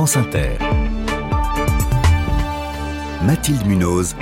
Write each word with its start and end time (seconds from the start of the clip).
France 0.00 0.16
Inter. 0.16 0.56
Mathilde 3.22 3.66
Munoz. 3.66 4.16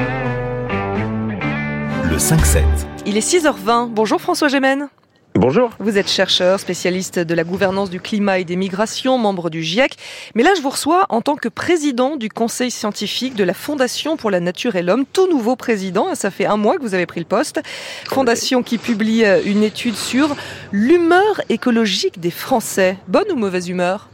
Le 2.02 2.16
5-7. 2.16 2.64
Il 3.06 3.16
est 3.16 3.20
6h20. 3.20 3.90
Bonjour 3.90 4.20
François 4.20 4.48
Gémen. 4.48 4.88
Bonjour. 5.36 5.70
Vous 5.78 5.96
êtes 5.96 6.10
chercheur, 6.10 6.58
spécialiste 6.58 7.20
de 7.20 7.32
la 7.32 7.44
gouvernance 7.44 7.90
du 7.90 8.00
climat 8.00 8.40
et 8.40 8.44
des 8.44 8.56
migrations, 8.56 9.18
membre 9.18 9.50
du 9.50 9.62
GIEC. 9.62 9.94
Mais 10.34 10.42
là, 10.42 10.50
je 10.56 10.62
vous 10.62 10.70
reçois 10.70 11.06
en 11.10 11.20
tant 11.20 11.36
que 11.36 11.48
président 11.48 12.16
du 12.16 12.28
conseil 12.28 12.72
scientifique 12.72 13.36
de 13.36 13.44
la 13.44 13.54
Fondation 13.54 14.16
pour 14.16 14.32
la 14.32 14.40
nature 14.40 14.74
et 14.74 14.82
l'homme, 14.82 15.04
tout 15.04 15.28
nouveau 15.28 15.54
président. 15.54 16.12
Ça 16.16 16.32
fait 16.32 16.46
un 16.46 16.56
mois 16.56 16.76
que 16.76 16.82
vous 16.82 16.94
avez 16.94 17.06
pris 17.06 17.20
le 17.20 17.26
poste. 17.26 17.60
Fondation 18.08 18.64
qui 18.64 18.78
publie 18.78 19.24
euh, 19.24 19.40
une 19.44 19.62
étude 19.62 19.94
sur 19.94 20.34
l'humeur 20.72 21.40
écologique 21.50 22.18
des 22.18 22.32
Français. 22.32 22.96
Bonne 23.06 23.30
ou 23.30 23.36
mauvaise 23.36 23.68
humeur? 23.68 24.08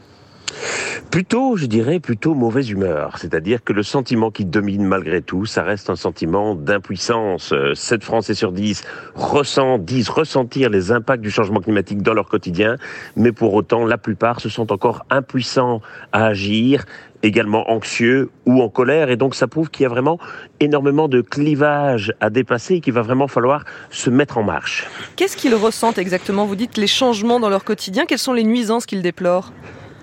Plutôt, 1.11 1.57
je 1.57 1.67
dirais, 1.67 2.01
plutôt 2.01 2.35
mauvaise 2.35 2.71
humeur. 2.71 3.19
C'est-à-dire 3.19 3.63
que 3.63 3.73
le 3.73 3.83
sentiment 3.83 4.31
qui 4.31 4.45
domine 4.45 4.85
malgré 4.85 5.23
tout, 5.23 5.47
ça 5.47 5.63
reste 5.63 5.91
un 5.91 5.97
sentiment 5.97 6.55
d'impuissance. 6.55 7.55
7 7.75 8.03
euh, 8.03 8.05
Français 8.05 8.35
sur 8.35 8.53
10 8.53 8.83
ressentent, 9.15 9.85
disent 9.85 10.09
ressentir 10.09 10.71
les 10.71 10.93
impacts 10.93 11.23
du 11.23 11.31
changement 11.31 11.61
climatique 11.61 12.03
dans 12.03 12.15
leur 12.15 12.29
quotidien, 12.29 12.77
mais 13.17 13.33
pour 13.33 13.55
autant, 13.55 13.85
la 13.85 13.99
plupart 13.99 14.41
se 14.41 14.49
sentent 14.49 14.73
encore 14.73 15.05
impuissants 15.11 15.81
à 16.13 16.27
agir 16.27 16.85
également 17.23 17.71
anxieux 17.71 18.31
ou 18.47 18.63
en 18.63 18.69
colère. 18.69 19.11
Et 19.11 19.17
donc, 19.17 19.35
ça 19.35 19.47
prouve 19.47 19.71
qu'il 19.71 19.85
y 19.85 19.87
a 19.87 19.89
vraiment 19.89 20.19
énormément 20.61 21.09
de 21.09 21.23
clivages 21.23 22.13
à 22.21 22.31
dépasser 22.31 22.75
et 22.75 22.81
qu'il 22.81 22.93
va 22.93 23.03
vraiment 23.03 23.29
falloir 23.29 23.65
se 23.91 24.11
mettre 24.11 24.39
en 24.39 24.43
marche. 24.43 24.87
Qu'est-ce 25.17 25.37
qu'ils 25.37 25.55
ressentent 25.55 25.99
exactement? 25.99 26.45
Vous 26.45 26.57
dites 26.57 26.77
les 26.77 26.87
changements 26.87 27.41
dans 27.41 27.49
leur 27.49 27.65
quotidien. 27.65 28.05
Quelles 28.07 28.19
sont 28.19 28.35
les 28.35 28.45
nuisances 28.45 28.87
qu'ils 28.87 29.03
déplorent? 29.03 29.53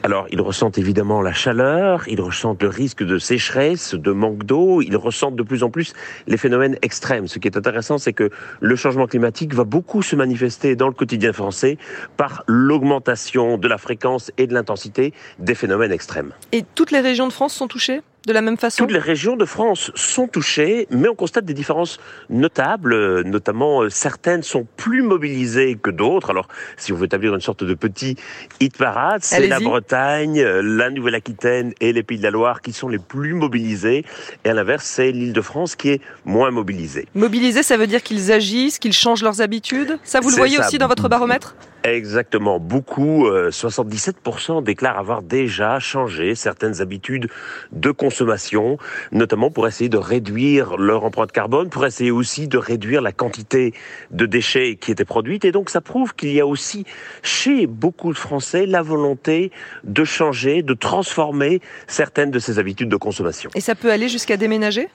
Alors, 0.03 0.25
ils 0.31 0.41
ressentent 0.41 0.79
évidemment 0.79 1.21
la 1.21 1.31
chaleur, 1.31 2.07
ils 2.07 2.19
ressentent 2.21 2.63
le 2.63 2.69
risque 2.69 3.03
de 3.03 3.19
sécheresse, 3.19 3.93
de 3.93 4.11
manque 4.11 4.43
d'eau, 4.43 4.81
ils 4.81 4.97
ressentent 4.97 5.35
de 5.35 5.43
plus 5.43 5.61
en 5.61 5.69
plus 5.69 5.93
les 6.25 6.37
phénomènes 6.37 6.75
extrêmes. 6.81 7.27
Ce 7.27 7.37
qui 7.37 7.47
est 7.47 7.55
intéressant, 7.55 7.99
c'est 7.99 8.13
que 8.13 8.31
le 8.61 8.75
changement 8.75 9.05
climatique 9.05 9.53
va 9.53 9.63
beaucoup 9.63 10.01
se 10.01 10.15
manifester 10.15 10.75
dans 10.75 10.87
le 10.87 10.93
quotidien 10.93 11.33
français 11.33 11.77
par 12.17 12.43
l'augmentation 12.47 13.59
de 13.59 13.67
la 13.67 13.77
fréquence 13.77 14.31
et 14.39 14.47
de 14.47 14.55
l'intensité 14.55 15.13
des 15.37 15.53
phénomènes 15.53 15.91
extrêmes. 15.91 16.31
Et 16.51 16.63
toutes 16.73 16.91
les 16.91 17.01
régions 17.01 17.27
de 17.27 17.33
France 17.33 17.53
sont 17.53 17.67
touchées? 17.67 18.01
De 18.25 18.33
la 18.33 18.41
même 18.41 18.57
façon 18.57 18.83
Toutes 18.83 18.93
les 18.93 18.99
régions 18.99 19.35
de 19.35 19.45
France 19.45 19.91
sont 19.95 20.27
touchées, 20.27 20.87
mais 20.91 21.07
on 21.07 21.15
constate 21.15 21.45
des 21.45 21.53
différences 21.53 21.99
notables, 22.29 23.21
notamment 23.23 23.81
euh, 23.81 23.89
certaines 23.89 24.43
sont 24.43 24.67
plus 24.77 25.01
mobilisées 25.01 25.77
que 25.81 25.89
d'autres. 25.89 26.29
Alors, 26.29 26.47
si 26.77 26.93
on 26.93 26.95
veut 26.95 27.05
établir 27.05 27.33
une 27.33 27.41
sorte 27.41 27.63
de 27.63 27.73
petit 27.73 28.15
hit 28.59 28.77
parade, 28.77 29.23
c'est 29.23 29.47
la 29.47 29.59
Bretagne, 29.59 30.39
euh, 30.39 30.61
la 30.63 30.89
Nouvelle-Aquitaine 30.89 31.73
et 31.81 31.93
les 31.93 32.03
Pays 32.03 32.19
de 32.19 32.23
la 32.23 32.31
Loire 32.31 32.61
qui 32.61 32.73
sont 32.73 32.89
les 32.89 32.99
plus 32.99 33.33
mobilisés, 33.33 34.05
et 34.45 34.49
à 34.49 34.53
l'inverse, 34.53 34.85
c'est 34.85 35.11
l'Île-de-France 35.11 35.75
qui 35.75 35.89
est 35.89 36.01
moins 36.25 36.51
mobilisée. 36.51 37.07
Mobilisés, 37.15 37.63
ça 37.63 37.77
veut 37.77 37.87
dire 37.87 38.03
qu'ils 38.03 38.31
agissent, 38.31 38.77
qu'ils 38.77 38.93
changent 38.93 39.23
leurs 39.23 39.41
habitudes? 39.41 39.97
Ça, 40.03 40.19
vous 40.19 40.29
le 40.29 40.35
voyez 40.35 40.59
aussi 40.59 40.77
dans 40.77 40.87
votre 40.87 41.09
baromètre? 41.09 41.55
Exactement. 41.83 42.59
Beaucoup, 42.59 43.27
77% 43.29 44.57
euh, 44.57 44.61
déclarent 44.61 44.99
avoir 44.99 45.21
déjà 45.21 45.79
changé 45.79 46.35
certaines 46.35 46.81
habitudes 46.81 47.27
de 47.71 47.91
consommation, 47.91 48.77
notamment 49.11 49.49
pour 49.49 49.67
essayer 49.67 49.89
de 49.89 49.97
réduire 49.97 50.77
leur 50.77 51.03
empreinte 51.03 51.31
carbone, 51.31 51.69
pour 51.69 51.85
essayer 51.85 52.11
aussi 52.11 52.47
de 52.47 52.57
réduire 52.57 53.01
la 53.01 53.11
quantité 53.11 53.73
de 54.11 54.25
déchets 54.25 54.75
qui 54.75 54.91
étaient 54.91 55.05
produites. 55.05 55.45
Et 55.45 55.51
donc, 55.51 55.69
ça 55.69 55.81
prouve 55.81 56.13
qu'il 56.15 56.31
y 56.33 56.39
a 56.39 56.45
aussi 56.45 56.85
chez 57.23 57.67
beaucoup 57.67 58.13
de 58.13 58.17
Français 58.17 58.65
la 58.65 58.81
volonté 58.81 59.51
de 59.83 60.03
changer, 60.03 60.61
de 60.61 60.73
transformer 60.73 61.61
certaines 61.87 62.31
de 62.31 62.39
ces 62.39 62.59
habitudes 62.59 62.89
de 62.89 62.95
consommation. 62.95 63.49
Et 63.55 63.61
ça 63.61 63.75
peut 63.75 63.91
aller 63.91 64.07
jusqu'à 64.07 64.37
déménager? 64.37 64.87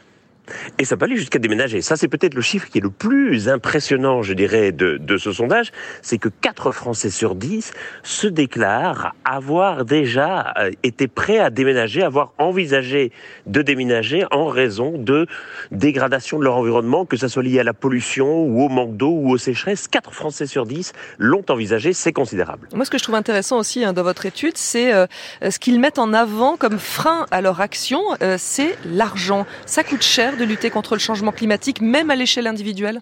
Et 0.79 0.85
ça 0.85 0.97
peut 0.97 1.05
aller 1.05 1.17
jusqu'à 1.17 1.39
déménager. 1.39 1.83
Ça, 1.83 1.97
c'est 1.97 2.09
peut-être 2.09 2.35
le 2.35 2.43
chiffre 2.43 2.69
qui 2.69 2.79
est 2.79 2.83
le 2.83 2.91
plus 2.91 3.49
impressionnant, 3.49 4.23
je 4.23 4.33
dirais, 4.33 4.73
de, 4.73 5.17
ce 5.17 5.33
sondage. 5.33 5.73
C'est 6.03 6.19
que 6.19 6.29
4 6.29 6.73
Français 6.73 7.11
sur 7.11 7.35
10 7.35 7.73
se 8.03 8.27
déclarent 8.27 9.15
avoir 9.25 9.85
déjà 9.85 10.53
euh, 10.59 10.71
été 10.83 11.09
prêts 11.09 11.39
à 11.39 11.51
déménager, 11.51 12.03
avoir 12.03 12.33
envisagé 12.39 13.13
de 13.47 13.63
déménager 13.63 14.25
en 14.31 14.47
raison 14.47 14.99
de 14.99 15.27
dégradation 15.71 16.39
de 16.39 16.45
leur 16.45 16.57
environnement, 16.57 17.05
que 17.07 17.17
ça 17.17 17.29
soit 17.29 17.43
lié 17.43 17.61
à 17.61 17.65
la 17.65 17.73
pollution 17.73 18.45
ou 18.45 18.63
au 18.63 18.69
manque 18.69 18.97
d'eau 18.97 19.11
ou 19.11 19.31
aux 19.31 19.39
sécheresses. 19.39 19.89
4 19.89 20.13
Français 20.13 20.47
sur 20.47 20.67
10 20.67 20.93
l'ont 21.19 21.45
envisagé, 21.49 21.93
c'est 21.93 22.13
considérable. 22.13 22.69
Moi, 22.75 22.85
ce 22.85 22.91
que 22.91 22.99
je 22.99 23.03
trouve 23.03 23.15
intéressant 23.15 23.59
aussi 23.59 23.85
hein, 23.85 23.93
dans 23.93 24.03
votre 24.03 24.27
étude, 24.27 24.57
c'est 24.57 24.93
euh, 24.93 25.07
ce 25.49 25.59
qu'ils 25.59 25.81
mettent 25.81 25.99
en 25.99 26.13
avant 26.13 26.57
comme 26.57 26.79
frein 26.79 27.27
à 27.31 27.41
leur 27.41 27.61
action, 27.61 28.01
euh, 28.23 28.37
c'est 28.39 28.77
l'argent. 28.85 29.47
Ça 29.65 29.83
coûte 29.83 30.03
cher 30.03 30.36
de 30.37 30.45
lutter 30.45 30.71
contre 30.71 30.95
le 30.95 31.01
changement 31.01 31.33
climatique, 31.33 31.81
même 31.81 32.11
à 32.11 32.17
l'échelle 32.17 32.47
individuelle 32.47 33.01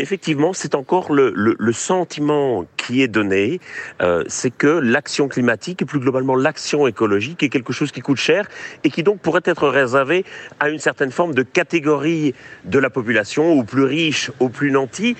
Effectivement, 0.00 0.52
c'est 0.52 0.76
encore 0.76 1.12
le, 1.12 1.72
sentiment 1.72 2.66
qui 2.76 3.02
est 3.02 3.08
donné, 3.08 3.58
euh, 4.00 4.22
c'est 4.28 4.56
que 4.56 4.68
l'action 4.68 5.26
climatique 5.26 5.82
et 5.82 5.84
plus 5.84 5.98
globalement 5.98 6.36
l'action 6.36 6.86
écologique 6.86 7.42
est 7.42 7.48
quelque 7.48 7.72
chose 7.72 7.90
qui 7.90 8.00
coûte 8.00 8.16
cher 8.16 8.48
et 8.84 8.90
qui 8.90 9.02
donc 9.02 9.18
pourrait 9.18 9.42
être 9.44 9.66
réservé 9.68 10.24
à 10.60 10.68
une 10.68 10.78
certaine 10.78 11.10
forme 11.10 11.34
de 11.34 11.42
catégorie 11.42 12.32
de 12.64 12.78
la 12.78 12.90
population, 12.90 13.52
aux 13.54 13.64
plus 13.64 13.82
riches, 13.82 14.30
aux 14.38 14.48
plus 14.48 14.70
nantis, 14.70 15.16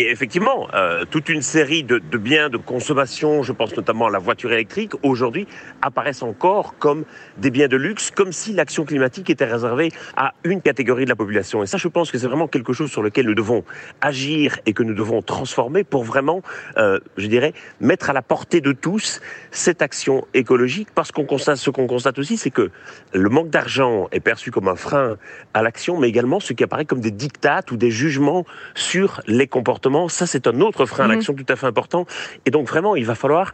et 0.00 0.10
effectivement, 0.10 0.68
euh, 0.74 1.04
toute 1.08 1.28
une 1.28 1.42
série 1.42 1.84
de, 1.84 2.00
biens 2.18 2.48
de 2.48 2.56
consommation, 2.56 3.42
je 3.42 3.52
pense 3.52 3.76
notamment 3.76 4.06
à 4.06 4.10
la 4.10 4.18
voiture 4.18 4.52
électrique, 4.52 4.92
aujourd'hui 5.02 5.46
apparaissent 5.82 6.22
encore 6.22 6.76
comme 6.78 7.04
des 7.36 7.50
biens 7.50 7.68
de 7.68 7.76
luxe, 7.76 8.10
comme 8.10 8.32
si 8.32 8.52
l'action 8.52 8.84
climatique 8.84 9.30
était 9.30 9.44
réservée 9.44 9.92
à 10.16 10.34
une 10.42 10.62
catégorie 10.62 11.04
de 11.04 11.10
la 11.10 11.16
population. 11.16 11.62
Et 11.62 11.66
ça, 11.66 11.78
je 11.78 11.86
pense 11.86 12.10
que 12.10 12.18
c'est 12.18 12.26
vraiment 12.26 12.48
quelque 12.48 12.72
chose 12.72 12.90
sur 12.90 13.02
lequel 13.02 13.26
nous 13.26 13.34
devons 13.34 13.64
agir 14.00 14.58
et 14.66 14.72
que 14.72 14.82
nous 14.82 14.94
devons 14.94 15.22
transformer 15.22 15.84
pour 15.84 16.02
vraiment, 16.02 16.42
euh, 16.76 16.98
je 17.16 17.28
dirais, 17.28 17.52
mettre 17.80 18.10
à 18.10 18.12
la 18.12 18.22
portée 18.22 18.60
de 18.60 18.72
tous 18.72 19.20
cette 19.52 19.80
action 19.80 20.26
écologique. 20.34 20.88
Parce 20.94 21.12
qu'on 21.12 21.24
constate, 21.24 21.58
ce 21.58 21.70
qu'on 21.70 21.86
constate 21.86 22.18
aussi, 22.18 22.36
c'est 22.36 22.50
que 22.50 22.70
le 23.12 23.28
manque 23.28 23.50
d'argent 23.50 24.08
est 24.10 24.20
perçu 24.20 24.50
comme 24.50 24.66
un 24.66 24.76
frein 24.76 25.16
à 25.52 25.62
l'action, 25.62 26.00
mais 26.00 26.08
également 26.08 26.40
ce 26.40 26.52
qui 26.52 26.64
apparaît 26.64 26.84
comme 26.84 27.00
des 27.00 27.12
dictates 27.12 27.70
ou 27.70 27.76
des 27.76 27.90
jugements 27.90 28.44
sur 28.74 29.20
les 29.26 29.46
comportements 29.46 29.83
ça, 30.08 30.26
c'est 30.26 30.46
un 30.46 30.60
autre 30.60 30.86
frein 30.86 31.04
à 31.04 31.08
mhm. 31.08 31.14
l'action 31.14 31.34
tout 31.34 31.46
à 31.48 31.56
fait 31.56 31.66
important. 31.66 32.06
Et 32.46 32.50
donc, 32.50 32.68
vraiment, 32.68 32.96
il 32.96 33.04
va 33.04 33.14
falloir 33.14 33.52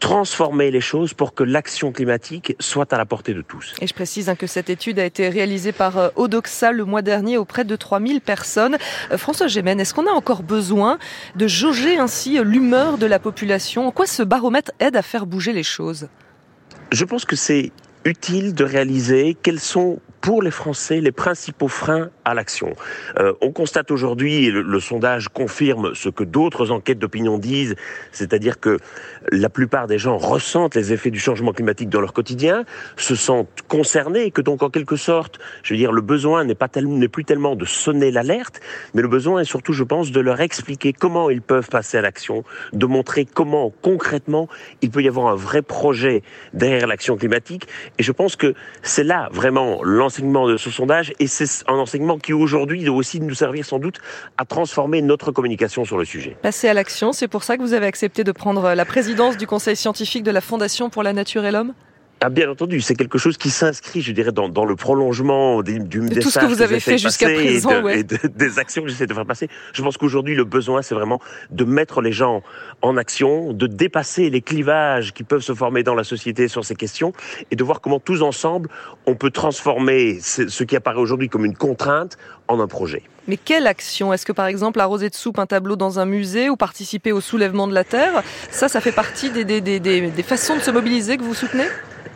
transformer 0.00 0.70
les 0.70 0.80
choses 0.80 1.14
pour 1.14 1.34
que 1.34 1.42
l'action 1.42 1.92
climatique 1.92 2.56
soit 2.60 2.92
à 2.92 2.98
la 2.98 3.06
portée 3.06 3.34
de 3.34 3.42
tous. 3.42 3.74
Et 3.80 3.86
je 3.86 3.94
précise 3.94 4.28
hein, 4.28 4.36
que 4.36 4.46
cette 4.46 4.70
étude 4.70 4.98
a 4.98 5.04
été 5.04 5.28
réalisée 5.28 5.72
par 5.72 5.98
euh, 5.98 6.08
Odoxa 6.16 6.72
le 6.72 6.84
mois 6.84 7.02
dernier 7.02 7.38
auprès 7.38 7.64
de 7.64 7.76
3000 7.76 8.20
personnes. 8.20 8.76
Euh, 9.10 9.18
François 9.18 9.46
Gémen, 9.46 9.80
est-ce 9.80 9.94
qu'on 9.94 10.06
a 10.06 10.12
encore 10.12 10.42
besoin 10.42 10.98
de 11.36 11.46
jauger 11.46 11.98
ainsi 11.98 12.38
euh, 12.38 12.44
l'humeur 12.44 12.98
de 12.98 13.06
la 13.06 13.18
population? 13.18 13.86
En 13.86 13.90
quoi 13.90 14.06
ce 14.06 14.22
baromètre 14.22 14.72
aide 14.80 14.96
à 14.96 15.02
faire 15.02 15.26
bouger 15.26 15.52
les 15.52 15.62
choses? 15.62 16.08
Je 16.90 17.04
pense 17.04 17.24
que 17.24 17.36
c'est 17.36 17.72
utile 18.04 18.54
de 18.54 18.64
réaliser 18.64 19.36
quels 19.42 19.60
sont 19.60 20.00
pour 20.20 20.42
les 20.42 20.50
Français 20.50 21.00
les 21.00 21.12
principaux 21.12 21.68
freins 21.68 22.10
à 22.24 22.34
l'action. 22.34 22.74
Euh, 23.18 23.32
on 23.40 23.52
constate 23.52 23.90
aujourd'hui, 23.90 24.50
le, 24.50 24.62
le, 24.62 24.80
sondage 24.80 25.28
confirme 25.28 25.94
ce 25.94 26.08
que 26.08 26.24
d'autres 26.24 26.70
enquêtes 26.70 26.98
d'opinion 26.98 27.38
disent, 27.38 27.74
c'est-à-dire 28.12 28.60
que 28.60 28.78
la 29.32 29.48
plupart 29.48 29.86
des 29.86 29.98
gens 29.98 30.16
ressentent 30.16 30.74
les 30.74 30.92
effets 30.92 31.10
du 31.10 31.18
changement 31.18 31.52
climatique 31.52 31.88
dans 31.88 32.00
leur 32.00 32.12
quotidien, 32.12 32.64
se 32.96 33.14
sentent 33.14 33.62
concernés, 33.68 34.24
et 34.24 34.30
que 34.30 34.40
donc 34.40 34.62
en 34.62 34.70
quelque 34.70 34.96
sorte, 34.96 35.38
je 35.62 35.74
veux 35.74 35.78
dire, 35.78 35.92
le 35.92 36.02
besoin 36.02 36.44
n'est 36.44 36.54
pas 36.54 36.68
n'est 36.76 37.08
plus 37.08 37.24
tellement 37.24 37.56
de 37.56 37.64
sonner 37.64 38.10
l'alerte, 38.10 38.60
mais 38.94 39.02
le 39.02 39.08
besoin 39.08 39.40
est 39.40 39.44
surtout, 39.44 39.72
je 39.72 39.84
pense, 39.84 40.10
de 40.10 40.20
leur 40.20 40.40
expliquer 40.40 40.92
comment 40.92 41.30
ils 41.30 41.42
peuvent 41.42 41.68
passer 41.68 41.98
à 41.98 42.02
l'action, 42.02 42.44
de 42.72 42.86
montrer 42.86 43.24
comment 43.24 43.72
concrètement 43.82 44.48
il 44.82 44.90
peut 44.90 45.02
y 45.02 45.08
avoir 45.08 45.28
un 45.28 45.34
vrai 45.34 45.62
projet 45.62 46.22
derrière 46.52 46.86
l'action 46.86 47.16
climatique. 47.16 47.66
Et 47.98 48.02
je 48.02 48.12
pense 48.12 48.36
que 48.36 48.54
c'est 48.82 49.04
là 49.04 49.28
vraiment 49.32 49.82
l'enseignement 50.08 50.48
de 50.48 50.56
ce 50.56 50.70
sondage 50.70 51.12
et 51.18 51.26
c'est 51.26 51.68
un 51.68 51.74
enseignement 51.74 52.16
qui 52.16 52.32
aujourd'hui 52.32 52.82
doit 52.82 52.96
aussi 52.96 53.20
nous 53.20 53.34
servir 53.34 53.66
sans 53.66 53.78
doute 53.78 53.98
à 54.38 54.46
transformer 54.46 55.02
notre 55.02 55.32
communication 55.32 55.84
sur 55.84 55.98
le 55.98 56.06
sujet. 56.06 56.34
Passer 56.40 56.66
à 56.66 56.72
l'action, 56.72 57.12
c'est 57.12 57.28
pour 57.28 57.44
ça 57.44 57.58
que 57.58 57.62
vous 57.62 57.74
avez 57.74 57.84
accepté 57.84 58.24
de 58.24 58.32
prendre 58.32 58.72
la 58.72 58.84
présidence 58.86 59.36
du 59.36 59.46
conseil 59.46 59.76
scientifique 59.76 60.22
de 60.22 60.30
la 60.30 60.40
Fondation 60.40 60.88
pour 60.88 61.02
la 61.02 61.12
nature 61.12 61.44
et 61.44 61.50
l'homme? 61.50 61.74
Ah, 62.20 62.30
bien 62.30 62.50
entendu, 62.50 62.80
c'est 62.80 62.94
quelque 62.94 63.18
chose 63.18 63.36
qui 63.36 63.50
s'inscrit, 63.50 64.02
je 64.02 64.12
dirais, 64.12 64.32
dans, 64.32 64.48
dans 64.48 64.64
le 64.64 64.74
prolongement 64.74 65.62
des, 65.62 65.78
du 65.78 66.00
de 66.00 66.20
tout 66.20 66.30
ce 66.30 66.38
que 66.38 66.46
vous 66.46 66.62
avez 66.62 66.80
fait 66.80 66.98
jusqu'à 66.98 67.28
présent, 67.28 67.86
et, 67.88 68.02
des 68.02 68.58
actions 68.58 68.82
que 68.82 68.88
j'essaie 68.88 69.06
de 69.06 69.14
faire 69.14 69.26
passer. 69.26 69.48
Je 69.72 69.82
pense 69.82 69.96
qu'aujourd'hui, 69.96 70.34
le 70.34 70.44
besoin, 70.44 70.82
c'est 70.82 70.94
vraiment 70.94 71.20
de 71.50 71.64
mettre 71.64 72.00
les 72.00 72.12
gens 72.12 72.42
en 72.82 72.96
action, 72.96 73.52
de 73.52 73.66
dépasser 73.66 74.30
les 74.30 74.40
clivages 74.40 75.12
qui 75.12 75.22
peuvent 75.22 75.42
se 75.42 75.54
former 75.54 75.82
dans 75.82 75.94
la 75.94 76.04
société 76.04 76.48
sur 76.48 76.64
ces 76.64 76.74
questions, 76.74 77.12
et 77.50 77.56
de 77.56 77.64
voir 77.64 77.80
comment 77.80 78.00
tous 78.00 78.22
ensemble, 78.22 78.68
on 79.06 79.14
peut 79.14 79.30
transformer 79.30 80.18
ce 80.20 80.64
qui 80.64 80.76
apparaît 80.76 80.98
aujourd'hui 80.98 81.28
comme 81.28 81.44
une 81.44 81.56
contrainte 81.56 82.18
en 82.48 82.60
un 82.60 82.66
projet. 82.66 83.02
Mais 83.28 83.36
quelle 83.36 83.66
action? 83.66 84.12
Est-ce 84.12 84.24
que 84.24 84.32
par 84.32 84.46
exemple 84.46 84.80
arroser 84.80 85.10
de 85.10 85.14
soupe 85.14 85.38
un 85.38 85.46
tableau 85.46 85.76
dans 85.76 85.98
un 85.98 86.06
musée 86.06 86.48
ou 86.48 86.56
participer 86.56 87.12
au 87.12 87.20
soulèvement 87.20 87.68
de 87.68 87.74
la 87.74 87.84
Terre? 87.84 88.22
Ça, 88.50 88.68
ça 88.68 88.80
fait 88.80 88.92
partie 88.92 89.30
des, 89.30 89.44
des, 89.44 89.60
des, 89.60 89.78
des 89.80 90.22
façons 90.22 90.56
de 90.56 90.62
se 90.62 90.70
mobiliser 90.70 91.18
que 91.18 91.22
vous 91.22 91.34
soutenez? 91.34 91.66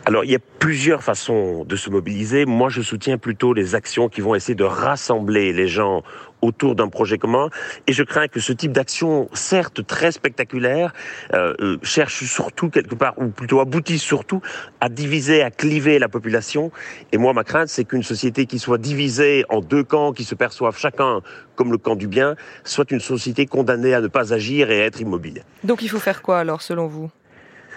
Alors, 0.05 0.25
il 0.25 0.31
y 0.31 0.35
a 0.35 0.39
plusieurs 0.59 1.01
façons 1.01 1.63
de 1.63 1.75
se 1.77 1.89
mobiliser. 1.89 2.45
Moi, 2.45 2.67
je 2.69 2.81
soutiens 2.81 3.17
plutôt 3.17 3.53
les 3.53 3.73
actions 3.73 4.09
qui 4.09 4.19
vont 4.19 4.35
essayer 4.35 4.55
de 4.55 4.65
rassembler 4.65 5.53
les 5.53 5.69
gens 5.69 6.03
autour 6.41 6.75
d'un 6.75 6.89
projet 6.89 7.17
commun. 7.17 7.49
Et 7.87 7.93
je 7.93 8.03
crains 8.03 8.27
que 8.27 8.41
ce 8.41 8.51
type 8.51 8.73
d'action, 8.73 9.29
certes 9.31 9.87
très 9.87 10.11
spectaculaire, 10.11 10.93
euh, 11.33 11.53
euh, 11.61 11.77
cherche 11.83 12.25
surtout 12.25 12.69
quelque 12.69 12.95
part, 12.95 13.13
ou 13.17 13.29
plutôt 13.29 13.61
aboutisse 13.61 14.01
surtout 14.01 14.41
à 14.81 14.89
diviser, 14.89 15.41
à 15.41 15.51
cliver 15.51 15.99
la 15.99 16.09
population. 16.09 16.69
Et 17.13 17.17
moi, 17.17 17.31
ma 17.31 17.45
crainte, 17.45 17.69
c'est 17.69 17.85
qu'une 17.85 18.03
société 18.03 18.45
qui 18.45 18.59
soit 18.59 18.77
divisée 18.77 19.45
en 19.47 19.61
deux 19.61 19.85
camps, 19.85 20.11
qui 20.11 20.25
se 20.25 20.35
perçoivent 20.35 20.77
chacun 20.77 21.21
comme 21.55 21.71
le 21.71 21.77
camp 21.77 21.95
du 21.95 22.07
bien, 22.07 22.35
soit 22.65 22.91
une 22.91 22.99
société 22.99 23.45
condamnée 23.45 23.93
à 23.93 24.01
ne 24.01 24.07
pas 24.07 24.33
agir 24.33 24.69
et 24.69 24.81
à 24.81 24.85
être 24.85 24.99
immobile. 24.99 25.43
Donc 25.63 25.81
il 25.81 25.87
faut 25.87 25.99
faire 25.99 26.21
quoi 26.21 26.39
alors, 26.39 26.61
selon 26.61 26.87
vous? 26.87 27.09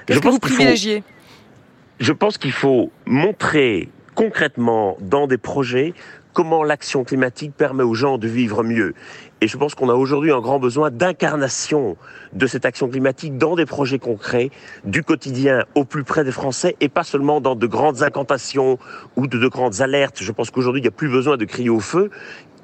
Qu'est-ce 0.07 0.21
que 0.21 0.29
vous 0.29 0.39
privilégiez? 0.41 1.05
Je 1.99 2.13
pense 2.13 2.39
qu'il 2.39 2.53
faut 2.53 2.91
montrer 3.07 3.89
concrètement 4.15 4.97
dans 5.01 5.27
des 5.27 5.39
projets 5.39 5.95
comment 6.33 6.63
l'action 6.63 7.05
climatique 7.05 7.55
permet 7.57 7.83
aux 7.83 7.95
gens 7.95 8.19
de 8.19 8.29
vivre 8.29 8.63
mieux. 8.63 8.93
Et 9.41 9.49
je 9.49 9.57
pense 9.57 9.75
qu'on 9.75 9.89
a 9.89 9.95
aujourd'hui 9.95 10.31
un 10.31 10.41
grand 10.41 10.59
besoin 10.59 10.91
d'incarnation 10.91 11.97
de 12.35 12.47
cette 12.47 12.67
action 12.67 12.89
climatique 12.89 13.39
dans 13.39 13.57
des 13.57 13.65
projets 13.65 13.99
concrets, 13.99 14.51
du 14.85 15.03
quotidien 15.03 15.65
au 15.75 15.87
plus 15.87 16.05
près 16.05 16.25
des 16.25 16.33
Français, 16.33 16.77
et 16.81 16.91
pas 16.91 17.05
seulement 17.05 17.41
dans 17.41 17.55
de 17.55 17.67
grandes 17.67 18.03
incantations 18.03 18.79
ou 19.17 19.27
de, 19.27 19.39
de 19.39 19.49
grandes 19.49 19.81
alertes. 19.81 20.19
Je 20.21 20.33
pense 20.33 20.51
qu'aujourd'hui, 20.51 20.81
il 20.81 20.85
n'y 20.85 20.89
a 20.89 20.93
plus 20.93 21.09
besoin 21.09 21.39
de 21.39 21.47
crier 21.47 21.71
au 21.71 21.81
feu, 21.81 22.11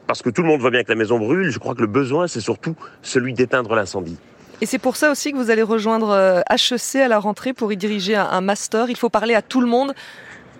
parce 0.07 0.21
que 0.21 0.29
tout 0.29 0.43
le 0.43 0.49
monde 0.49 0.61
voit 0.61 0.71
bien 0.71 0.83
que 0.83 0.91
la 0.91 0.99
maison 0.99 1.19
brûle. 1.19 1.51
Je 1.51 1.59
crois 1.59 1.75
que 1.75 1.81
le 1.81 1.87
besoin, 1.87 2.27
c'est 2.27 2.41
surtout 2.41 2.77
celui 3.01 3.33
d'éteindre 3.33 3.75
l'incendie. 3.75 4.19
Et 4.63 4.67
c'est 4.67 4.79
pour 4.79 4.95
ça 4.95 5.11
aussi 5.11 5.33
que 5.33 5.37
vous 5.37 5.51
allez 5.51 5.65
rejoindre 5.65 6.45
HEC 6.49 6.95
euh, 6.95 7.05
à 7.05 7.09
la 7.09 7.19
rentrée 7.19 7.53
pour 7.53 7.73
y 7.73 7.77
diriger 7.77 8.15
un 8.15 8.41
master. 8.41 8.91
Il 8.91 8.97
faut 8.97 9.09
parler 9.09 9.35
à 9.35 9.43
tout 9.43 9.61
le 9.61 9.67
monde, 9.67 9.93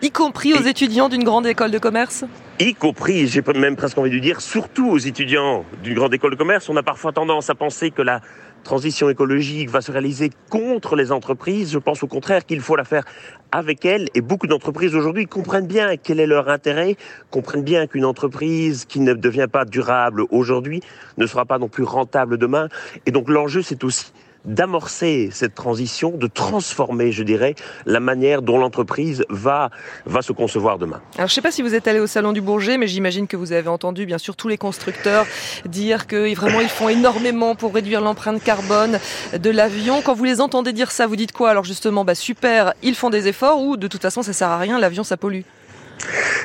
y 0.03 0.11
compris 0.11 0.55
aux 0.55 0.63
étudiants 0.63 1.09
d'une 1.09 1.23
grande 1.23 1.47
école 1.47 1.71
de 1.71 1.79
commerce 1.79 2.25
y 2.59 2.75
compris, 2.75 3.27
j'ai 3.27 3.43
même 3.57 3.77
presque 3.77 3.99
envie 3.99 4.11
de 4.11 4.19
dire, 4.19 4.41
surtout 4.41 4.89
aux 4.89 4.99
étudiants 4.99 5.65
d'une 5.83 5.95
grande 5.95 6.15
école 6.15 6.33
de 6.33 6.37
commerce. 6.37 6.69
On 6.69 6.77
a 6.77 6.83
parfois 6.83 7.13
tendance 7.13 7.51
à 7.51 7.55
penser 7.55 7.91
que 7.91 8.03
la 8.03 8.21
transition 8.63 9.09
écologique 9.11 9.71
va 9.71 9.81
se 9.81 9.93
réaliser 9.93 10.31
contre 10.51 10.97
les 10.97 11.13
entreprises. 11.13 11.73
Je 11.73 11.79
pense 11.79 12.03
au 12.03 12.07
contraire 12.07 12.47
qu'il 12.47 12.61
faut 12.61 12.77
la 12.77 12.85
faire 12.85 13.05
avec 13.51 13.85
elles. 13.85 14.09
Et 14.15 14.21
beaucoup 14.21 14.47
d'entreprises 14.47 14.95
aujourd'hui 14.95 15.27
comprennent 15.27 15.67
bien 15.67 15.97
quel 15.97 16.21
est 16.21 16.27
leur 16.27 16.49
intérêt, 16.49 16.97
comprennent 17.31 17.63
bien 17.63 17.87
qu'une 17.87 18.05
entreprise 18.05 18.85
qui 18.85 19.01
ne 19.01 19.15
devient 19.15 19.49
pas 19.51 19.65
durable 19.65 20.25
aujourd'hui 20.31 20.81
ne 21.19 21.27
sera 21.27 21.45
pas 21.45 21.59
non 21.59 21.69
plus 21.69 21.85
rentable 21.85 22.39
demain. 22.39 22.69
Et 23.07 23.11
donc 23.11 23.29
l'enjeu, 23.29 23.63
c'est 23.63 23.85
aussi 23.85 24.13
d'amorcer 24.45 25.31
cette 25.33 25.55
transition, 25.55 26.11
de 26.11 26.27
transformer, 26.27 27.13
je 27.13 27.23
dirais, 27.23 27.55
la 27.87 28.01
manière 28.01 28.43
dont 28.43 28.59
l'entreprise 28.59 29.25
va, 29.29 29.71
va 30.07 30.23
se 30.23 30.33
concevoir 30.33 30.79
demain. 30.79 31.01
Alors, 31.17 31.29
je 31.29 31.33
ne 31.33 31.35
sais 31.35 31.43
pas 31.43 31.53
si 31.53 31.63
vous 31.63 31.75
êtes 31.75 31.87
allé 31.87 32.01
au 32.01 32.07
Salon 32.07 32.33
du 32.33 32.41
Bourget, 32.41 32.79
mais 32.79 32.87
j'imagine 32.87 33.27
que 33.27 33.37
vous 33.37 33.53
avez 33.53 33.69
entendu, 33.69 34.07
bien 34.07 34.19
sûr, 34.19 34.37
tous 34.37 34.49
les 34.49 34.59
constructeurs 34.59 35.27
dire 35.67 36.07
que 36.07 36.35
vraiment, 36.35 36.61
ils 36.61 36.69
font 36.69 36.89
énormément 36.89 37.55
pour 37.55 37.75
réduire 37.75 38.01
l'empreinte 38.01 38.43
carbone 38.43 38.99
de 39.39 39.51
l'avion. 39.51 40.03
Quand 40.03 40.15
vous 40.15 40.25
les 40.25 40.41
entendez 40.41 40.73
dire 40.73 40.91
ça, 40.91 41.07
vous 41.07 41.17
dites 41.17 41.33
quoi? 41.33 41.51
Alors, 41.51 41.65
justement, 41.65 42.05
bah, 42.05 42.15
super, 42.15 42.75
ils 42.83 42.95
font 42.95 43.11
des 43.11 43.29
efforts 43.29 43.61
ou 43.61 43.77
de 43.77 43.87
toute 43.87 44.03
façon, 44.03 44.23
ça 44.23 44.33
sert 44.33 44.49
à 44.49 44.59
rien, 44.59 44.79
l'avion, 44.79 45.05
ça 45.05 45.17
pollue? 45.17 45.43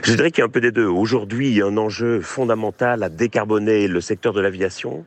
Je 0.03 0.13
dirais 0.13 0.29
qu'il 0.29 0.41
y 0.41 0.43
a 0.43 0.45
un 0.45 0.49
peu 0.49 0.61
des 0.61 0.71
deux. 0.71 0.85
Aujourd'hui, 0.85 1.47
il 1.49 1.55
y 1.55 1.61
a 1.61 1.65
un 1.65 1.77
enjeu 1.77 2.21
fondamental 2.21 3.01
à 3.01 3.09
décarboner 3.09 3.87
le 3.87 4.01
secteur 4.01 4.33
de 4.33 4.41
l'aviation 4.41 5.03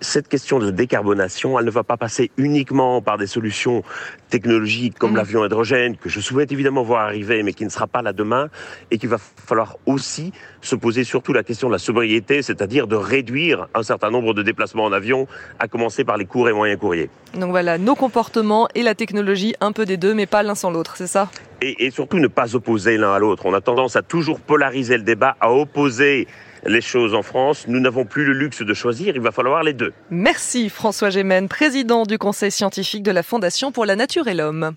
cette 0.00 0.28
question 0.28 0.58
de 0.58 0.70
décarbonation, 0.70 1.58
elle 1.58 1.64
ne 1.64 1.70
va 1.70 1.82
pas 1.82 1.96
passer 1.96 2.30
uniquement 2.36 3.00
par 3.00 3.18
des 3.18 3.26
solutions 3.26 3.82
technologiques 4.28 4.98
comme 4.98 5.12
mm. 5.12 5.16
l'avion 5.16 5.44
hydrogène, 5.44 5.96
que 5.96 6.08
je 6.08 6.20
souhaite 6.20 6.52
évidemment 6.52 6.82
voir 6.82 7.04
arriver, 7.04 7.42
mais 7.42 7.52
qui 7.52 7.64
ne 7.64 7.70
sera 7.70 7.86
pas 7.86 8.02
là 8.02 8.12
demain, 8.12 8.48
et 8.90 8.98
qu'il 8.98 9.08
va 9.08 9.18
falloir 9.18 9.76
aussi 9.86 10.32
se 10.60 10.76
poser 10.76 11.04
surtout 11.04 11.32
la 11.32 11.42
question 11.42 11.68
de 11.68 11.72
la 11.72 11.78
sobriété, 11.78 12.42
c'est-à-dire 12.42 12.86
de 12.86 12.96
réduire 12.96 13.68
un 13.74 13.82
certain 13.82 14.10
nombre 14.10 14.34
de 14.34 14.42
déplacements 14.42 14.84
en 14.84 14.92
avion, 14.92 15.26
à 15.58 15.68
commencer 15.68 16.04
par 16.04 16.16
les 16.16 16.26
courts 16.26 16.48
et 16.48 16.52
moyens 16.52 16.78
courriers. 16.78 17.10
Donc 17.34 17.50
voilà, 17.50 17.78
nos 17.78 17.94
comportements 17.94 18.68
et 18.74 18.82
la 18.82 18.94
technologie, 18.94 19.54
un 19.60 19.72
peu 19.72 19.86
des 19.86 19.96
deux, 19.96 20.14
mais 20.14 20.26
pas 20.26 20.42
l'un 20.42 20.54
sans 20.54 20.70
l'autre, 20.70 20.96
c'est 20.96 21.06
ça? 21.06 21.30
Et, 21.62 21.86
et 21.86 21.90
surtout 21.90 22.18
ne 22.18 22.28
pas 22.28 22.54
opposer 22.54 22.98
l'un 22.98 23.14
à 23.14 23.18
l'autre. 23.18 23.46
On 23.46 23.54
a 23.54 23.60
tendance 23.60 23.96
à 23.96 24.02
toujours 24.02 24.40
polariser 24.40 24.98
le 24.98 25.04
débat, 25.04 25.36
à 25.40 25.52
opposer 25.52 26.26
les 26.64 26.80
choses 26.80 27.14
en 27.14 27.22
France. 27.22 27.66
Nous 27.68 27.80
n'avons 27.80 28.04
plus 28.04 28.24
le 28.24 28.32
luxe 28.32 28.62
de 28.62 28.74
choisir, 28.74 29.14
il 29.14 29.22
va 29.22 29.32
falloir 29.32 29.62
les 29.62 29.72
deux. 29.72 29.92
Merci 30.10 30.68
François 30.68 31.10
Gémen, 31.10 31.48
président 31.48 32.04
du 32.04 32.18
conseil 32.18 32.50
scientifique 32.50 33.02
de 33.02 33.10
la 33.10 33.22
Fondation 33.22 33.72
pour 33.72 33.86
la 33.86 33.96
Nature 33.96 34.28
et 34.28 34.34
l'Homme. 34.34 34.74